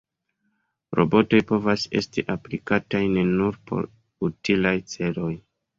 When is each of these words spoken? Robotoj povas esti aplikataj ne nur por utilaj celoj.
Robotoj 0.99 1.41
povas 1.51 1.85
esti 2.01 2.25
aplikataj 2.37 3.05
ne 3.15 3.29
nur 3.37 3.63
por 3.69 3.91
utilaj 4.31 4.79
celoj. 4.97 5.35